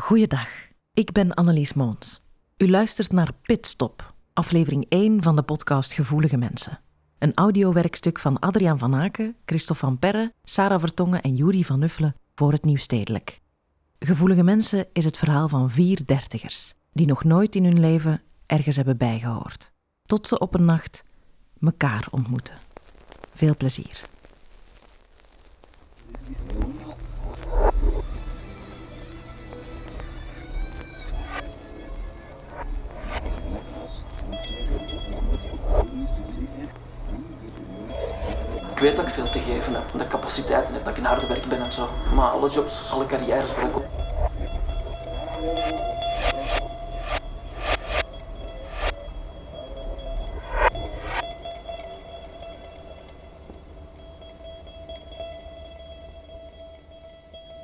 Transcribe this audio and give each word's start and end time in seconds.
Goeiedag, 0.00 0.48
ik 0.94 1.12
ben 1.12 1.34
Annelies 1.34 1.72
Moons. 1.72 2.22
U 2.56 2.70
luistert 2.70 3.12
naar 3.12 3.32
Pitstop, 3.42 4.14
aflevering 4.32 4.86
1 4.88 5.22
van 5.22 5.36
de 5.36 5.42
podcast 5.42 5.92
Gevoelige 5.92 6.36
Mensen. 6.36 6.80
Een 7.18 7.34
audiowerkstuk 7.34 8.18
van 8.18 8.38
Adriaan 8.38 8.78
van 8.78 8.94
Aken, 8.94 9.36
Christophe 9.44 9.84
van 9.84 9.98
Perre, 9.98 10.32
Sarah 10.44 10.80
Vertongen 10.80 11.22
en 11.22 11.34
Juri 11.34 11.64
van 11.64 11.78
Nuffelen 11.78 12.14
voor 12.34 12.52
het 12.52 12.64
Nieuwstedelijk. 12.64 13.40
Gevoelige 13.98 14.42
Mensen 14.42 14.86
is 14.92 15.04
het 15.04 15.16
verhaal 15.16 15.48
van 15.48 15.70
vier 15.70 16.06
dertigers, 16.06 16.74
die 16.92 17.06
nog 17.06 17.24
nooit 17.24 17.54
in 17.54 17.64
hun 17.64 17.80
leven 17.80 18.22
ergens 18.46 18.76
hebben 18.76 18.96
bijgehoord. 18.96 19.72
Tot 20.02 20.26
ze 20.26 20.38
op 20.38 20.54
een 20.54 20.64
nacht 20.64 21.02
mekaar 21.58 22.06
ontmoeten. 22.10 22.58
Veel 23.34 23.56
plezier. 23.56 24.08
Ik 26.28 26.83
weet 38.84 38.96
dat 38.96 39.06
ik 39.06 39.12
veel 39.14 39.30
te 39.30 39.38
geven 39.38 39.74
heb, 39.74 39.82
dat 39.92 40.00
ik 40.00 40.08
capaciteiten 40.08 40.74
heb, 40.74 40.84
dat 40.84 40.92
ik 40.92 40.98
een 40.98 41.04
harde 41.04 41.26
werk 41.26 41.48
ben 41.48 41.62
en 41.62 41.72
zo. 41.72 41.88
Maar 42.14 42.30
alle 42.30 42.50
jobs, 42.50 42.90
alle 42.90 43.06
carrières 43.06 43.52
breken 43.52 43.74
op. 43.74 43.86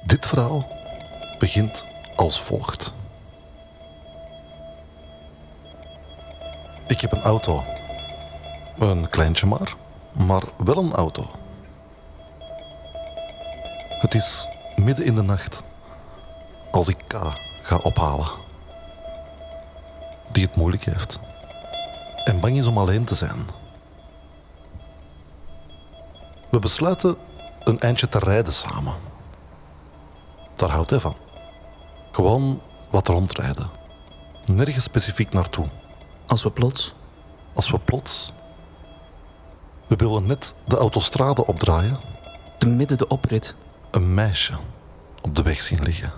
Dit 0.07 0.27
verhaal 0.27 0.69
begint 1.39 1.87
als 2.17 2.43
volgt. 2.43 2.93
Ik 6.87 7.01
heb 7.01 7.13
een 7.13 7.23
auto. 7.23 7.65
Een 8.79 9.09
kleintje 9.09 9.47
maar, 9.47 9.75
maar 10.13 10.43
wel 10.57 10.77
een 10.77 10.93
auto. 10.93 11.31
Het 13.89 14.15
is 14.15 14.49
midden 14.77 15.05
in 15.05 15.15
de 15.15 15.23
nacht 15.23 15.63
als 16.71 16.89
ik 16.89 16.97
K 17.07 17.15
ga 17.63 17.77
ophalen. 17.77 18.29
Die 20.31 20.45
het 20.45 20.57
moeilijk 20.57 20.85
heeft. 20.85 21.21
En 22.25 22.41
bang 22.41 22.57
is 22.57 22.67
om 22.67 22.79
alleen 22.79 23.05
te 23.05 23.15
zijn. 23.15 23.47
We 26.51 26.59
besluiten 26.59 27.17
een 27.65 27.81
eindje 27.81 28.09
te 28.09 28.19
rijden 28.19 28.53
samen. 28.53 28.95
Daar 30.57 30.71
houdt 30.71 30.91
hij 30.91 31.01
van. 31.01 31.17
Gewoon 32.11 32.61
wat 32.91 33.09
rondrijden. 33.09 33.71
Nergens 34.45 34.85
specifiek 34.85 35.33
naartoe. 35.33 35.67
Als 36.27 36.43
we 36.43 36.51
plots 36.51 36.95
Als 37.55 37.71
we 37.71 37.79
plots. 37.79 38.33
We 39.91 39.97
willen 39.97 40.27
net 40.27 40.55
de 40.67 40.77
autostrade 40.77 41.47
opdraaien, 41.47 41.99
te 42.59 42.69
midden 42.69 42.99
de 42.99 43.09
oprit 43.09 43.55
een 43.91 44.15
meisje 44.15 44.53
op 45.23 45.37
de 45.37 45.43
weg 45.43 45.61
zien 45.61 45.83
liggen. 45.83 46.13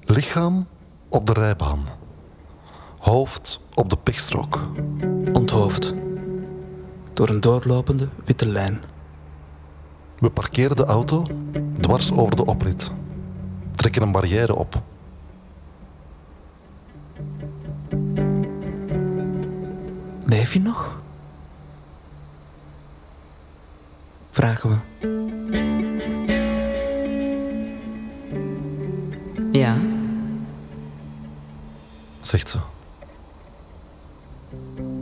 Lichaam 0.00 0.66
op 1.08 1.26
de 1.26 1.32
rijbaan, 1.32 1.86
hoofd 2.98 3.60
op 3.74 3.90
de 3.90 3.96
pechstrook. 3.96 4.60
onthoofd 5.32 5.94
door 7.12 7.28
een 7.28 7.40
doorlopende 7.40 8.08
witte 8.24 8.46
lijn. 8.46 8.82
We 10.18 10.30
parkeren 10.30 10.76
de 10.76 10.84
auto 10.84 11.24
dwars 11.80 12.12
over 12.12 12.36
de 12.36 12.44
oprit, 12.44 12.90
trekken 13.74 14.02
een 14.02 14.12
barrière 14.12 14.54
op. 14.54 14.82
Leef 20.38 20.52
je 20.52 20.60
nog? 20.60 21.00
Vragen 24.30 24.70
we. 24.70 24.76
Ja, 29.52 29.76
zegt 32.20 32.48
ze. 32.48 32.58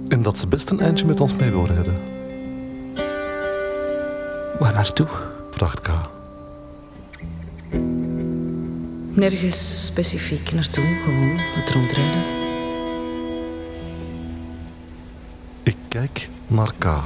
En 0.09 0.23
dat 0.23 0.39
ze 0.39 0.47
best 0.47 0.71
een 0.71 0.81
eindje 0.81 1.07
met 1.07 1.21
ons 1.21 1.35
mee 1.37 1.51
wil 1.51 1.67
rijden, 1.67 2.01
Waar 4.59 4.73
naartoe? 4.73 5.09
vraagt 5.51 5.81
K. 5.81 5.91
nergens 9.17 9.87
specifiek 9.87 10.53
naartoe, 10.53 10.85
gewoon 11.05 11.37
het 11.39 11.71
rondrijden. 11.71 12.46
Kijk 15.97 16.29
naar 16.47 16.73
K. 16.79 17.03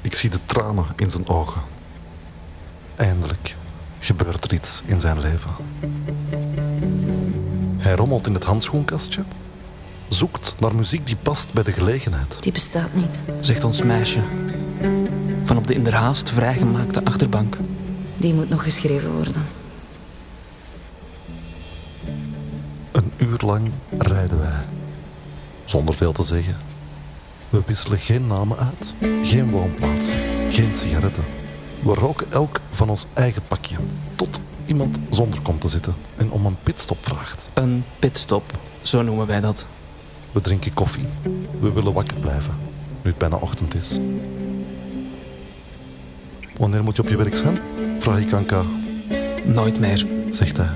Ik 0.00 0.14
zie 0.14 0.30
de 0.30 0.38
tranen 0.46 0.84
in 0.96 1.10
zijn 1.10 1.28
ogen. 1.28 1.60
Eindelijk 2.96 3.56
gebeurt 3.98 4.44
er 4.44 4.52
iets 4.52 4.82
in 4.86 5.00
zijn 5.00 5.20
leven. 5.20 5.50
Hij 7.78 7.94
rommelt 7.94 8.26
in 8.26 8.34
het 8.34 8.44
handschoenkastje, 8.44 9.22
zoekt 10.08 10.54
naar 10.58 10.74
muziek 10.74 11.06
die 11.06 11.16
past 11.16 11.52
bij 11.52 11.62
de 11.62 11.72
gelegenheid. 11.72 12.42
Die 12.42 12.52
bestaat 12.52 12.94
niet. 12.94 13.18
Zegt 13.40 13.64
ons 13.64 13.82
meisje. 13.82 14.22
Van 15.44 15.56
op 15.56 15.66
de 15.66 15.74
inderhaast 15.74 16.30
vrijgemaakte 16.30 17.04
achterbank. 17.04 17.58
Die 18.16 18.34
moet 18.34 18.48
nog 18.48 18.62
geschreven 18.62 19.12
worden. 19.12 19.44
Een 22.92 23.12
uur 23.16 23.40
lang 23.44 23.70
rijden 23.98 24.38
wij, 24.38 24.64
zonder 25.70 25.94
veel 25.94 26.12
te 26.12 26.22
zeggen. 26.22 26.56
We 27.48 27.62
wisselen 27.66 27.98
geen 27.98 28.26
namen 28.26 28.58
uit, 28.58 28.94
geen 29.26 29.50
woonplaatsen, 29.50 30.16
geen 30.48 30.74
sigaretten. 30.74 31.24
We 31.82 31.94
roken 31.94 32.26
elk 32.32 32.60
van 32.70 32.88
ons 32.88 33.06
eigen 33.14 33.42
pakje, 33.48 33.76
tot 34.16 34.40
iemand 34.66 34.98
zonder 35.10 35.40
komt 35.40 35.60
te 35.60 35.68
zitten 35.68 35.94
en 36.16 36.30
om 36.30 36.46
een 36.46 36.56
pitstop 36.62 36.98
vraagt. 37.00 37.48
Een 37.54 37.84
pitstop, 37.98 38.58
zo 38.82 39.02
noemen 39.02 39.26
wij 39.26 39.40
dat. 39.40 39.66
We 40.32 40.40
drinken 40.40 40.74
koffie. 40.74 41.06
We 41.60 41.72
willen 41.72 41.92
wakker 41.92 42.16
blijven, 42.16 42.54
nu 43.02 43.10
het 43.10 43.18
bijna 43.18 43.36
ochtend 43.36 43.74
is. 43.74 43.98
Wanneer 46.56 46.84
moet 46.84 46.96
je 46.96 47.02
op 47.02 47.08
je 47.08 47.16
werk 47.16 47.36
zijn? 47.36 47.58
Vraag 47.98 48.18
ik 48.20 48.32
aan 48.32 48.44
K, 48.46 48.52
Nooit 49.44 49.80
meer. 49.80 50.06
zegt 50.30 50.56
hij. 50.56 50.70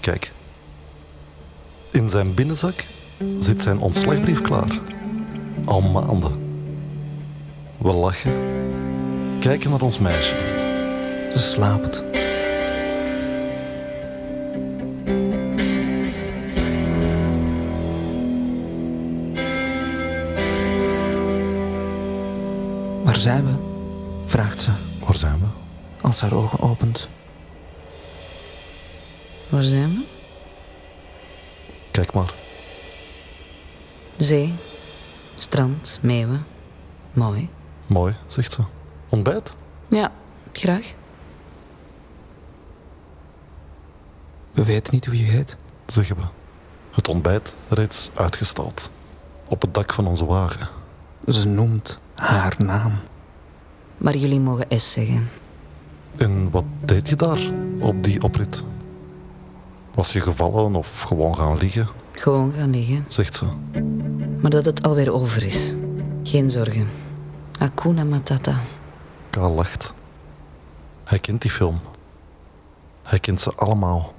Kijk. 0.00 0.32
In 1.96 2.08
zijn 2.08 2.34
binnenzak 2.34 2.84
zit 3.38 3.62
zijn 3.62 3.78
ontslagbrief 3.78 4.40
klaar. 4.40 4.80
Al 5.64 5.80
maanden. 5.80 6.32
We 7.78 7.92
lachen. 7.92 8.32
Kijken 9.40 9.70
naar 9.70 9.80
ons 9.80 9.98
meisje. 9.98 10.34
Ze 11.34 11.38
slaapt. 11.38 12.04
Waar 23.04 23.16
zijn 23.16 23.44
we? 23.44 23.54
vraagt 24.26 24.60
ze 24.60 24.70
Waar 25.04 25.16
zijn 25.16 25.38
we? 25.38 25.46
als 26.00 26.20
haar 26.20 26.34
ogen 26.34 26.60
opent. 26.60 27.08
Waar 29.48 29.62
zijn 29.62 29.88
we? 29.90 30.15
Kijk 31.96 32.12
maar. 32.12 32.34
Zee, 34.16 34.54
strand, 35.36 35.98
meeuwen. 36.02 36.46
Mooi. 37.12 37.48
Mooi, 37.86 38.14
zegt 38.26 38.52
ze. 38.52 38.62
Ontbijt? 39.08 39.56
Ja, 39.88 40.12
graag. 40.52 40.92
We 44.52 44.64
weten 44.64 44.94
niet 44.94 45.06
hoe 45.06 45.18
je 45.18 45.24
heet. 45.24 45.56
Zeggen 45.86 46.16
we. 46.16 46.22
Het 46.90 47.08
ontbijt 47.08 47.56
reeds 47.68 48.10
uitgestald. 48.14 48.90
Op 49.48 49.62
het 49.62 49.74
dak 49.74 49.92
van 49.92 50.06
onze 50.06 50.24
wagen. 50.24 50.68
Ze 51.28 51.48
noemt 51.48 51.98
haar 52.14 52.54
naam. 52.58 52.92
Maar 53.96 54.16
jullie 54.16 54.40
mogen 54.40 54.80
S 54.80 54.92
zeggen. 54.92 55.28
En 56.16 56.50
wat 56.50 56.64
deed 56.84 57.08
je 57.08 57.16
daar 57.16 57.40
op 57.80 58.04
die 58.04 58.22
oprit? 58.22 58.62
Was 59.96 60.12
je 60.12 60.20
gevallen 60.20 60.74
of 60.74 61.00
gewoon 61.00 61.36
gaan 61.36 61.56
liggen? 61.56 61.88
Gewoon 62.12 62.52
gaan 62.52 62.70
liggen. 62.70 63.04
Zegt 63.08 63.34
ze. 63.34 63.46
Maar 64.40 64.50
dat 64.50 64.64
het 64.64 64.82
alweer 64.82 65.12
over 65.12 65.42
is. 65.42 65.74
Geen 66.22 66.50
zorgen. 66.50 66.88
Hakuna 67.58 68.04
Matata. 68.04 68.60
K 69.30 69.36
lacht. 69.36 69.92
Hij 71.04 71.18
kent 71.18 71.42
die 71.42 71.50
film. 71.50 71.80
Hij 73.02 73.18
kent 73.18 73.40
ze 73.40 73.52
allemaal. 73.54 74.14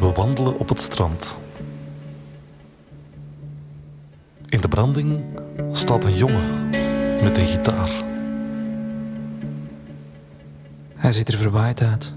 We 0.00 0.12
wandelen 0.14 0.58
op 0.58 0.68
het 0.68 0.80
strand. 0.80 1.36
In 4.48 4.60
de 4.60 4.68
branding 4.68 5.24
staat 5.72 6.04
een 6.04 6.16
jongen 6.16 6.70
met 7.22 7.38
een 7.38 7.46
gitaar. 7.46 8.13
Hij 11.04 11.12
ziet 11.12 11.28
er 11.28 11.38
verwaaid 11.38 11.82
uit. 11.82 12.12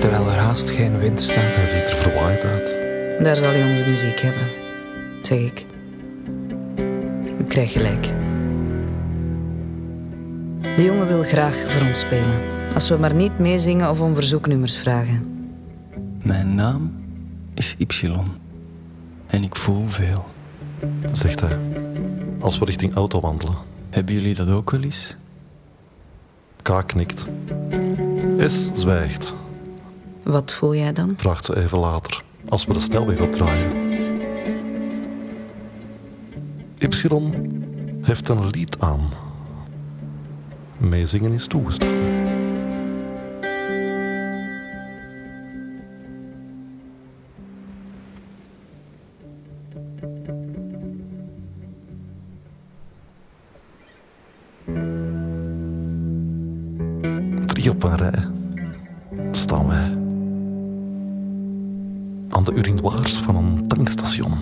Terwijl 0.00 0.30
er 0.30 0.38
haast 0.38 0.70
geen 0.70 0.98
wind 0.98 1.20
staat. 1.20 1.56
Hij 1.56 1.66
ziet 1.66 1.88
er 1.88 1.96
verwaaid 1.96 2.44
uit. 2.44 2.78
Daar 3.24 3.36
zal 3.36 3.48
hij 3.48 3.70
onze 3.70 3.84
muziek 3.84 4.20
hebben, 4.20 4.46
zeg 5.22 5.38
ik. 5.38 5.66
Ik 7.38 7.48
krijg 7.48 7.72
gelijk. 7.72 8.02
De 10.76 10.82
jongen 10.82 11.06
wil 11.06 11.22
graag 11.22 11.54
voor 11.66 11.86
ons 11.86 11.98
spelen. 11.98 12.40
Als 12.74 12.88
we 12.88 12.96
maar 12.96 13.14
niet 13.14 13.38
meezingen 13.38 13.90
of 13.90 14.00
om 14.00 14.14
verzoeknummers 14.14 14.76
vragen. 14.76 15.50
Mijn 16.22 16.54
naam 16.54 16.92
is 17.54 17.74
Y. 17.78 18.10
En 19.26 19.42
ik 19.42 19.56
voel 19.56 19.86
veel. 19.86 20.24
Zegt 21.12 21.40
hij, 21.40 21.58
als 22.40 22.58
we 22.58 22.64
richting 22.64 22.94
auto 22.94 23.20
wandelen. 23.20 23.56
Hebben 23.90 24.14
jullie 24.14 24.34
dat 24.34 24.50
ook 24.50 24.70
wel 24.70 24.82
eens? 24.82 25.16
K 26.62 26.82
knikt. 26.86 27.24
S 28.46 28.70
zwijgt, 28.74 29.34
Wat 30.22 30.54
voel 30.54 30.74
jij 30.74 30.92
dan? 30.92 31.12
vraagt 31.16 31.44
ze 31.44 31.56
even 31.62 31.78
later, 31.78 32.22
als 32.48 32.64
we 32.64 32.72
de 32.72 32.80
snelweg 32.80 33.20
opdraaien. 33.20 33.86
Y 36.78 36.88
heeft 38.02 38.28
een 38.28 38.46
lied 38.50 38.78
aan. 38.80 39.08
Meezingen 40.76 41.32
is 41.32 41.46
toegestaan. 41.46 42.17
Op 57.78 57.84
een 57.84 57.96
rij 57.96 58.24
staan 59.32 59.66
wij. 59.66 59.96
Aan 62.28 62.44
de 62.44 62.52
urinoirs 62.54 63.16
van 63.16 63.36
een 63.36 63.66
tankstation. 63.66 64.32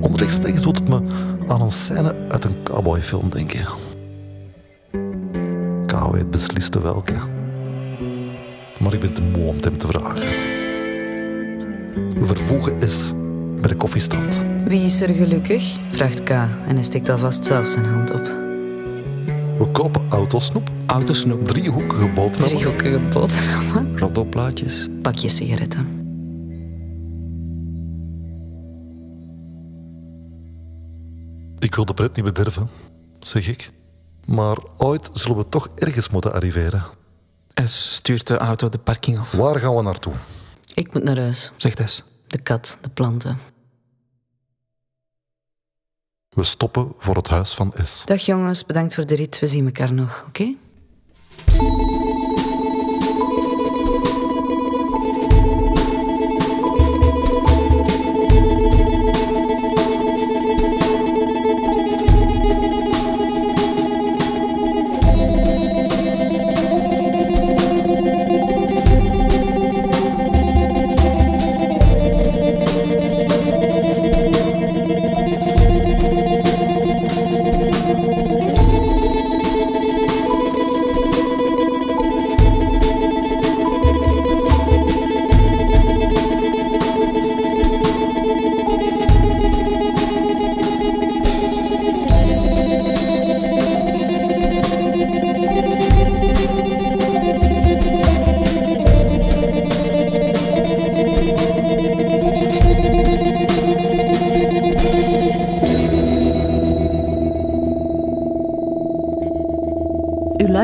Onrechtstreeks 0.00 0.62
doet 0.62 0.78
het 0.78 0.88
me 0.88 1.02
aan 1.46 1.60
een 1.60 1.70
scène 1.70 2.14
uit 2.28 2.44
een 2.44 2.62
cowboyfilm 2.62 3.30
denken. 3.30 3.64
K 5.86 6.10
weet 6.12 6.30
beslist 6.30 6.72
de 6.72 6.80
welke. 6.80 7.14
Maar 8.80 8.92
ik 8.92 9.00
ben 9.00 9.14
te 9.14 9.22
moe 9.22 9.46
om 9.46 9.54
het 9.54 9.64
hem 9.64 9.78
te 9.78 9.86
vragen. 9.86 10.28
Vervoegen 12.26 12.80
is 12.80 13.12
bij 13.60 13.68
de 13.68 13.76
koffiestand. 13.76 14.44
Wie 14.66 14.84
is 14.84 15.00
er 15.00 15.14
gelukkig? 15.14 15.76
vraagt 15.90 16.22
K 16.22 16.30
en 16.30 16.74
hij 16.74 16.82
steekt 16.82 17.08
alvast 17.08 17.44
zelf 17.44 17.66
zijn 17.66 17.84
hand 17.84 18.10
op. 18.10 18.47
We 19.58 19.68
kopen 19.72 20.06
autosnoep, 20.10 20.70
Autosnoep. 20.86 21.48
driehoekige 21.48 22.08
boterhammen, 22.08 22.58
Driehoekige 22.58 22.98
boterhammen, 22.98 23.98
Roddelplaatjes? 23.98 24.88
pakje 25.02 25.28
sigaretten. 25.28 25.86
Ik 31.58 31.74
wil 31.74 31.84
de 31.84 31.94
pret 31.94 32.16
niet 32.16 32.24
bederven, 32.24 32.68
zeg 33.20 33.48
ik. 33.48 33.70
Maar 34.26 34.56
ooit 34.76 35.10
zullen 35.12 35.36
we 35.36 35.48
toch 35.48 35.68
ergens 35.74 36.08
moeten 36.08 36.32
arriveren. 36.32 36.82
S 37.54 37.94
stuurt 37.94 38.26
de 38.26 38.36
auto 38.36 38.68
de 38.68 38.78
parking 38.78 39.18
af. 39.18 39.32
Waar 39.32 39.56
gaan 39.60 39.74
we 39.76 39.82
naartoe? 39.82 40.12
Ik 40.74 40.92
moet 40.94 41.02
naar 41.02 41.18
huis. 41.18 41.52
Zegt 41.56 41.90
S. 41.90 42.02
De 42.26 42.38
kat, 42.38 42.78
de 42.80 42.88
planten. 42.88 43.38
We 46.28 46.42
stoppen 46.42 46.92
voor 46.98 47.16
het 47.16 47.28
huis 47.28 47.54
van 47.54 47.72
S. 47.82 48.04
Dag 48.04 48.20
jongens, 48.20 48.66
bedankt 48.66 48.94
voor 48.94 49.06
de 49.06 49.14
rit. 49.14 49.38
We 49.38 49.46
zien 49.46 49.64
elkaar 49.64 49.92
nog, 49.92 50.24
oké? 50.28 50.54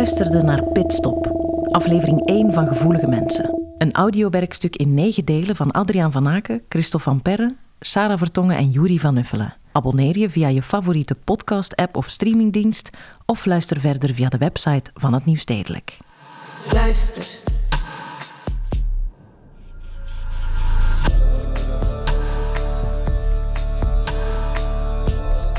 Luisterde 0.04 0.42
naar 0.42 0.64
Pitstop, 0.64 1.26
aflevering 1.70 2.26
1 2.26 2.52
van 2.52 2.66
Gevoelige 2.66 3.06
Mensen. 3.06 3.74
Een 3.78 3.92
audiowerkstuk 3.92 4.76
in 4.76 4.94
negen 4.94 5.24
delen 5.24 5.56
van 5.56 5.70
Adriaan 5.70 6.12
van 6.12 6.28
Aken, 6.28 6.62
Christophe 6.68 7.08
van 7.08 7.22
Perre, 7.22 7.54
Sarah 7.80 8.18
Vertongen 8.18 8.56
en 8.56 8.70
Juri 8.70 9.00
van 9.00 9.14
Nuffelen. 9.14 9.54
Abonneer 9.72 10.18
je 10.18 10.30
via 10.30 10.48
je 10.48 10.62
favoriete 10.62 11.14
podcast-app 11.14 11.96
of 11.96 12.08
streamingdienst 12.08 12.90
of 13.26 13.46
luister 13.46 13.80
verder 13.80 14.14
via 14.14 14.28
de 14.28 14.38
website 14.38 14.90
van 14.94 15.14
het 15.14 15.24
Nieuwstedelijk. 15.24 15.98
Luister. 16.72 17.43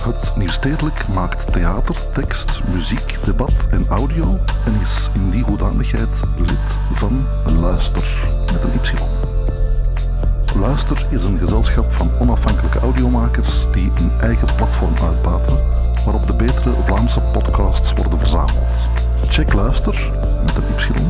Het 0.06 0.36
Nieuwstedelijk 0.36 1.08
maakt 1.08 1.54
theater, 1.54 2.12
tekst, 2.12 2.62
muziek, 2.74 3.18
debat 3.24 3.68
en 3.70 3.88
audio 3.88 4.40
en 4.66 4.80
is 4.82 5.10
in 5.14 5.30
die 5.30 5.44
hoedanigheid 5.44 6.22
lid 6.38 6.78
van 6.94 7.28
Luister 7.60 8.30
met 8.54 8.64
een 8.64 8.74
Y. 8.74 8.94
Luister 10.60 11.08
is 11.10 11.24
een 11.24 11.38
gezelschap 11.38 11.94
van 11.94 12.12
onafhankelijke 12.20 12.80
audiomakers 12.80 13.66
die 13.72 13.92
een 13.96 14.12
eigen 14.22 14.48
platform 14.56 14.94
uitbaten 15.04 15.58
waarop 16.04 16.28
de 16.28 16.36
betere 16.36 16.76
Vlaamse 16.84 17.22
podcasts 17.22 17.94
worden 17.94 18.20
verzameld. 18.20 18.90
Check 19.28 19.54
Luister 19.54 20.12
met 20.46 20.56
een 20.56 20.76
Y 20.78 21.10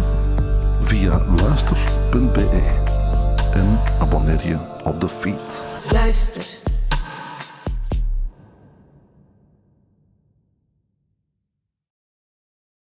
via 0.81 1.19
luister.be 1.41 2.49
en 3.53 3.79
abonneer 3.99 4.47
je 4.47 4.57
op 4.83 5.01
de 5.01 5.09
feed. 5.09 5.65
Luister. 5.91 6.65